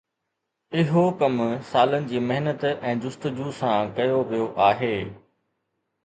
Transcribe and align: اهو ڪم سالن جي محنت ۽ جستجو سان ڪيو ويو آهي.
اهو 0.83 1.01
ڪم 1.17 1.33
سالن 1.71 2.07
جي 2.13 2.21
محنت 2.29 2.65
۽ 2.69 2.93
جستجو 3.03 3.51
سان 3.59 3.91
ڪيو 3.99 4.17
ويو 4.31 4.47
آهي. 4.69 4.89